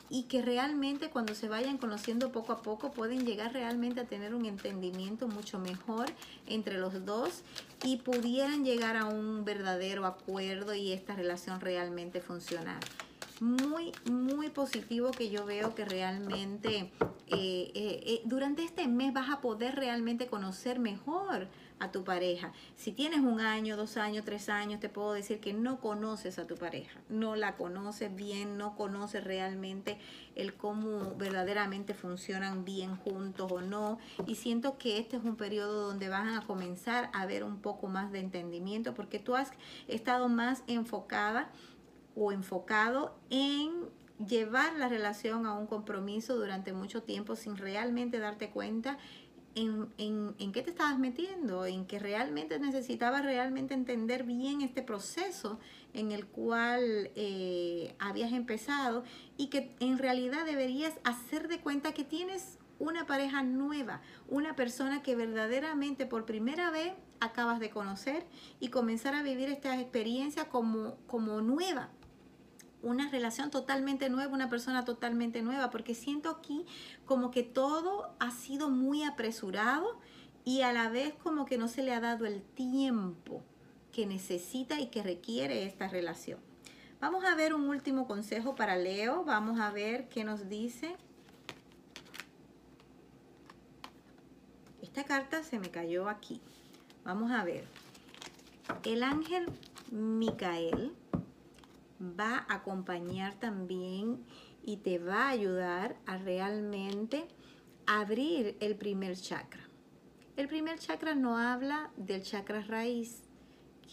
y 0.09 0.25
que 0.25 0.43
realmente 0.43 1.09
cuando 1.09 1.35
se 1.35 1.49
vayan 1.49 1.79
conociendo 1.79 2.33
poco 2.33 2.53
a 2.53 2.63
poco 2.63 2.91
pueden 2.91 3.25
llegar 3.25 3.53
realmente 3.53 4.01
a 4.01 4.05
tener 4.05 4.35
un 4.35 4.45
entendimiento 4.45 5.29
mucho 5.29 5.61
mejor 5.61 6.07
entre 6.49 6.79
los 6.79 7.07
dos 7.07 7.43
y 7.85 7.99
pudieran 7.99 8.65
llegar 8.65 8.97
a 8.97 9.05
un 9.05 9.45
verdadero 9.45 10.07
acuerdo 10.07 10.75
y 10.75 10.93
esta 10.93 11.15
relación 11.15 11.61
realmente 11.61 12.21
funcionar 12.21 12.81
muy, 13.41 13.93
muy 14.05 14.51
positivo 14.51 15.11
que 15.13 15.31
yo 15.31 15.47
veo 15.47 15.75
que 15.75 15.85
realmente 15.85 16.77
eh, 16.79 16.91
eh, 17.29 17.73
eh, 17.75 18.23
durante 18.25 18.63
este 18.63 18.87
mes 18.87 19.15
vas 19.15 19.31
a 19.31 19.41
poder 19.41 19.77
realmente 19.77 20.27
conocer 20.27 20.79
mejor 20.79 21.49
a 21.81 21.91
tu 21.91 22.05
pareja. 22.05 22.53
Si 22.77 22.93
tienes 22.93 23.21
un 23.21 23.41
año, 23.41 23.77
dos 23.77 23.97
años, 23.97 24.25
tres 24.25 24.49
años, 24.49 24.79
te 24.79 24.89
puedo 24.89 25.13
decir 25.13 25.41
que 25.41 25.53
no 25.53 25.81
conoces 25.81 26.39
a 26.39 26.47
tu 26.47 26.55
pareja, 26.55 27.01
no 27.09 27.35
la 27.35 27.57
conoces 27.57 28.15
bien, 28.15 28.59
no 28.59 28.77
conoces 28.77 29.25
realmente 29.25 29.99
el 30.37 30.55
cómo 30.55 31.17
verdaderamente 31.17 31.95
funcionan 31.95 32.65
bien 32.65 32.97
juntos 32.97 33.51
o 33.51 33.61
no. 33.63 33.99
Y 34.27 34.37
siento 34.37 34.79
que 34.79 34.99
este 34.99 35.17
es 35.17 35.25
un 35.25 35.37
periodo 35.37 35.89
donde 35.89 36.09
van 36.09 36.29
a 36.29 36.47
comenzar 36.47 37.11
a 37.13 37.27
ver 37.27 37.43
un 37.43 37.61
poco 37.61 37.89
más 37.89 38.13
de 38.13 38.21
entendimiento 38.21 38.95
porque 38.95 39.19
tú 39.19 39.35
has 39.35 39.51
estado 39.89 40.29
más 40.29 40.63
enfocada 40.67 41.51
o 42.15 42.33
enfocado 42.33 43.17
en 43.31 43.89
llevar 44.27 44.75
la 44.75 44.89
relación 44.89 45.47
a 45.47 45.55
un 45.55 45.67
compromiso 45.67 46.37
durante 46.37 46.73
mucho 46.73 47.03
tiempo 47.03 47.37
sin 47.37 47.57
realmente 47.57 48.19
darte 48.19 48.51
cuenta 48.51 48.99
en, 49.55 49.89
en, 50.39 50.53
qué 50.53 50.63
te 50.63 50.71
estabas 50.71 50.99
metiendo, 50.99 51.67
en 51.67 51.87
que 51.87 51.99
realmente 51.99 52.59
necesitabas 52.59 53.25
realmente 53.25 53.75
entender 53.75 54.25
bien 54.25 54.61
este 54.61 54.83
proceso 54.83 55.59
en 55.93 56.13
el 56.13 56.27
cual 56.27 57.11
eh, 57.17 57.95
habías 57.99 58.33
empezado 58.33 59.05
y 59.37 59.49
que 59.49 59.75
en 59.81 59.99
realidad 59.99 60.45
deberías 60.45 60.95
hacer 61.05 61.49
de 61.49 61.61
cuenta 61.61 61.93
que 61.93 62.05
tienes 62.05 62.59
una 62.79 63.07
pareja 63.07 63.43
nueva, 63.43 64.01
una 64.29 64.57
persona 64.57 65.03
que 65.03 65.15
verdaderamente 65.15 66.07
por 66.07 66.25
primera 66.25 66.71
vez 66.71 66.95
acabas 67.21 67.61
de 67.61 67.71
conocer 67.71 68.27
y 68.59 68.69
comenzar 68.69 69.15
a 69.15 69.23
vivir 69.23 69.49
esta 69.49 69.79
experiencia 69.79 70.49
como, 70.49 70.97
como 71.07 71.43
nueva, 71.43 71.91
una 72.83 73.09
relación 73.11 73.51
totalmente 73.51 74.09
nueva, 74.09 74.33
una 74.33 74.49
persona 74.49 74.85
totalmente 74.85 75.43
nueva, 75.43 75.71
porque 75.71 75.95
siento 75.95 76.31
aquí 76.31 76.65
como 77.05 77.31
que 77.31 77.43
todo 77.43 78.15
ha 78.19 78.31
sido 78.31 78.71
muy 78.71 79.03
apresurado 79.03 79.99
y 80.45 80.63
a 80.63 80.73
la 80.73 80.89
vez 80.89 81.15
como 81.15 81.45
que 81.45 81.59
no 81.59 81.69
se 81.69 81.83
le 81.83 81.93
ha 81.93 82.01
dado 82.01 82.27
el 82.27 82.43
tiempo 82.43 83.43
que 83.93 84.07
necesita 84.07 84.81
y 84.81 84.87
que 84.87 85.03
requiere 85.03 85.65
esta 85.65 85.89
relación. 85.89 86.39
Vamos 87.01 87.25
a 87.25 87.35
ver 87.35 87.55
un 87.55 87.69
último 87.69 88.07
consejo 88.07 88.55
para 88.55 88.77
Leo, 88.77 89.25
vamos 89.25 89.59
a 89.59 89.71
ver 89.71 90.09
qué 90.09 90.25
nos 90.25 90.49
dice. 90.49 90.97
Esta 94.83 95.05
carta 95.05 95.43
se 95.43 95.59
me 95.59 95.71
cayó 95.71 96.09
aquí. 96.09 96.41
Vamos 97.05 97.31
a 97.31 97.45
ver. 97.45 97.65
El 98.85 99.03
ángel 99.03 99.47
Micael 99.91 100.93
va 102.01 102.47
a 102.49 102.55
acompañar 102.55 103.35
también 103.35 104.25
y 104.63 104.79
te 104.79 104.99
va 104.99 105.27
a 105.27 105.31
ayudar 105.31 105.97
a 106.07 106.19
realmente 106.19 107.29
abrir 107.87 108.57
el 108.61 108.77
primer 108.77 109.17
chakra. 109.17 109.69
El 110.37 110.49
primer 110.49 110.79
chakra 110.79 111.15
no 111.15 111.37
habla 111.37 111.91
del 111.97 112.23
chakra 112.23 112.63
raíz, 112.63 113.23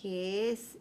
que 0.02 0.52
es 0.52 0.78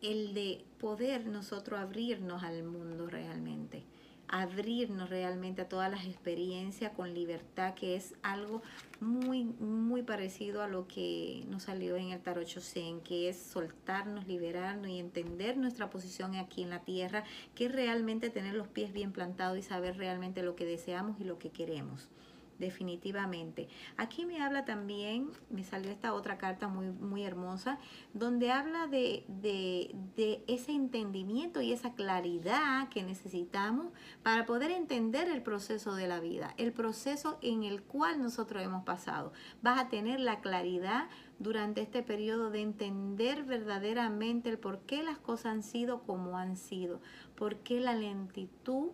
el 0.00 0.34
de 0.34 0.64
poder 0.78 1.26
nosotros 1.26 1.78
abrirnos 1.78 2.42
al 2.42 2.64
mundo 2.64 3.06
realmente 3.06 3.84
abrirnos 4.32 5.10
realmente 5.10 5.60
a 5.60 5.68
todas 5.68 5.90
las 5.90 6.06
experiencias 6.06 6.90
con 6.92 7.12
libertad, 7.12 7.74
que 7.74 7.96
es 7.96 8.14
algo 8.22 8.62
muy, 8.98 9.44
muy 9.44 10.02
parecido 10.02 10.62
a 10.62 10.68
lo 10.68 10.88
que 10.88 11.44
nos 11.48 11.64
salió 11.64 11.96
en 11.96 12.10
el 12.10 12.20
Tarot 12.20 12.46
Chosen, 12.46 13.02
que 13.02 13.28
es 13.28 13.36
soltarnos, 13.36 14.26
liberarnos 14.26 14.88
y 14.88 14.98
entender 14.98 15.58
nuestra 15.58 15.90
posición 15.90 16.34
aquí 16.36 16.62
en 16.62 16.70
la 16.70 16.80
tierra, 16.80 17.24
que 17.54 17.66
es 17.66 17.72
realmente 17.72 18.30
tener 18.30 18.54
los 18.54 18.68
pies 18.68 18.94
bien 18.94 19.12
plantados 19.12 19.58
y 19.58 19.62
saber 19.62 19.98
realmente 19.98 20.42
lo 20.42 20.56
que 20.56 20.64
deseamos 20.64 21.20
y 21.20 21.24
lo 21.24 21.38
que 21.38 21.50
queremos 21.50 22.08
definitivamente. 22.58 23.68
Aquí 23.96 24.24
me 24.26 24.40
habla 24.42 24.64
también, 24.64 25.30
me 25.50 25.64
salió 25.64 25.90
esta 25.90 26.14
otra 26.14 26.38
carta 26.38 26.68
muy, 26.68 26.90
muy 26.90 27.24
hermosa, 27.24 27.78
donde 28.14 28.50
habla 28.50 28.86
de, 28.86 29.24
de, 29.28 30.44
ese 30.46 30.72
entendimiento 30.72 31.60
y 31.60 31.72
esa 31.72 31.94
claridad 31.94 32.88
que 32.88 33.02
necesitamos 33.02 33.92
para 34.22 34.46
poder 34.46 34.70
entender 34.70 35.28
el 35.28 35.42
proceso 35.42 35.94
de 35.94 36.06
la 36.06 36.20
vida, 36.20 36.54
el 36.56 36.72
proceso 36.72 37.38
en 37.42 37.64
el 37.64 37.82
cual 37.82 38.22
nosotros 38.22 38.62
hemos 38.62 38.84
pasado. 38.84 39.32
Vas 39.62 39.78
a 39.78 39.88
tener 39.88 40.20
la 40.20 40.40
claridad 40.40 41.08
durante 41.38 41.80
este 41.80 42.02
periodo 42.02 42.50
de 42.50 42.60
entender 42.60 43.42
verdaderamente 43.44 44.48
el 44.48 44.58
por 44.58 44.80
qué 44.80 45.02
las 45.02 45.18
cosas 45.18 45.46
han 45.46 45.62
sido 45.62 46.02
como 46.02 46.38
han 46.38 46.56
sido, 46.56 47.00
por 47.34 47.56
qué 47.56 47.80
la 47.80 47.94
lentitud 47.94 48.90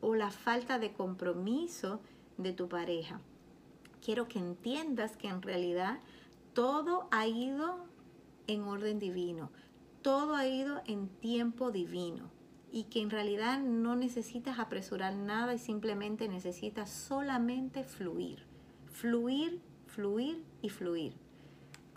o 0.00 0.14
la 0.14 0.30
falta 0.30 0.78
de 0.78 0.92
compromiso 0.92 2.00
de 2.36 2.52
tu 2.52 2.68
pareja. 2.68 3.20
Quiero 4.04 4.28
que 4.28 4.38
entiendas 4.38 5.16
que 5.16 5.28
en 5.28 5.42
realidad 5.42 5.98
todo 6.54 7.08
ha 7.10 7.26
ido 7.26 7.84
en 8.46 8.62
orden 8.62 8.98
divino, 8.98 9.50
todo 10.02 10.34
ha 10.34 10.46
ido 10.46 10.82
en 10.86 11.08
tiempo 11.08 11.70
divino 11.70 12.30
y 12.72 12.84
que 12.84 13.02
en 13.02 13.10
realidad 13.10 13.60
no 13.60 13.96
necesitas 13.96 14.58
apresurar 14.58 15.14
nada 15.14 15.54
y 15.54 15.58
simplemente 15.58 16.28
necesitas 16.28 16.90
solamente 16.90 17.84
fluir, 17.84 18.44
fluir, 18.86 19.60
fluir 19.86 20.42
y 20.62 20.68
fluir. 20.70 21.14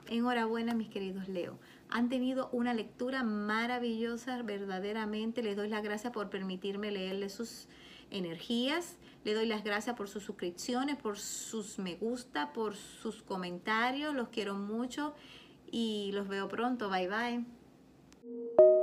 Enhorabuena 0.10 0.74
mis 0.74 0.90
queridos 0.90 1.30
Leo. 1.30 1.58
Han 1.90 2.10
tenido 2.10 2.50
una 2.52 2.74
lectura 2.74 3.24
maravillosa, 3.24 4.42
verdaderamente. 4.42 5.44
Les 5.44 5.56
doy 5.56 5.70
las 5.70 5.84
gracias 5.84 6.12
por 6.12 6.30
permitirme 6.30 6.92
leerles 6.92 7.34
sus 7.34 7.68
energías. 8.14 8.98
Le 9.24 9.34
doy 9.34 9.46
las 9.46 9.64
gracias 9.64 9.96
por 9.96 10.08
sus 10.08 10.24
suscripciones, 10.24 10.98
por 10.98 11.18
sus 11.18 11.80
me 11.80 11.96
gusta, 11.96 12.54
por 12.54 12.76
sus 12.76 13.24
comentarios. 13.24 14.14
Los 14.14 14.30
quiero 14.30 14.56
mucho 14.56 15.14
y 15.72 16.12
los 16.14 16.28
veo 16.28 16.48
pronto. 16.48 16.90
Bye 16.90 17.08
bye. 17.08 18.83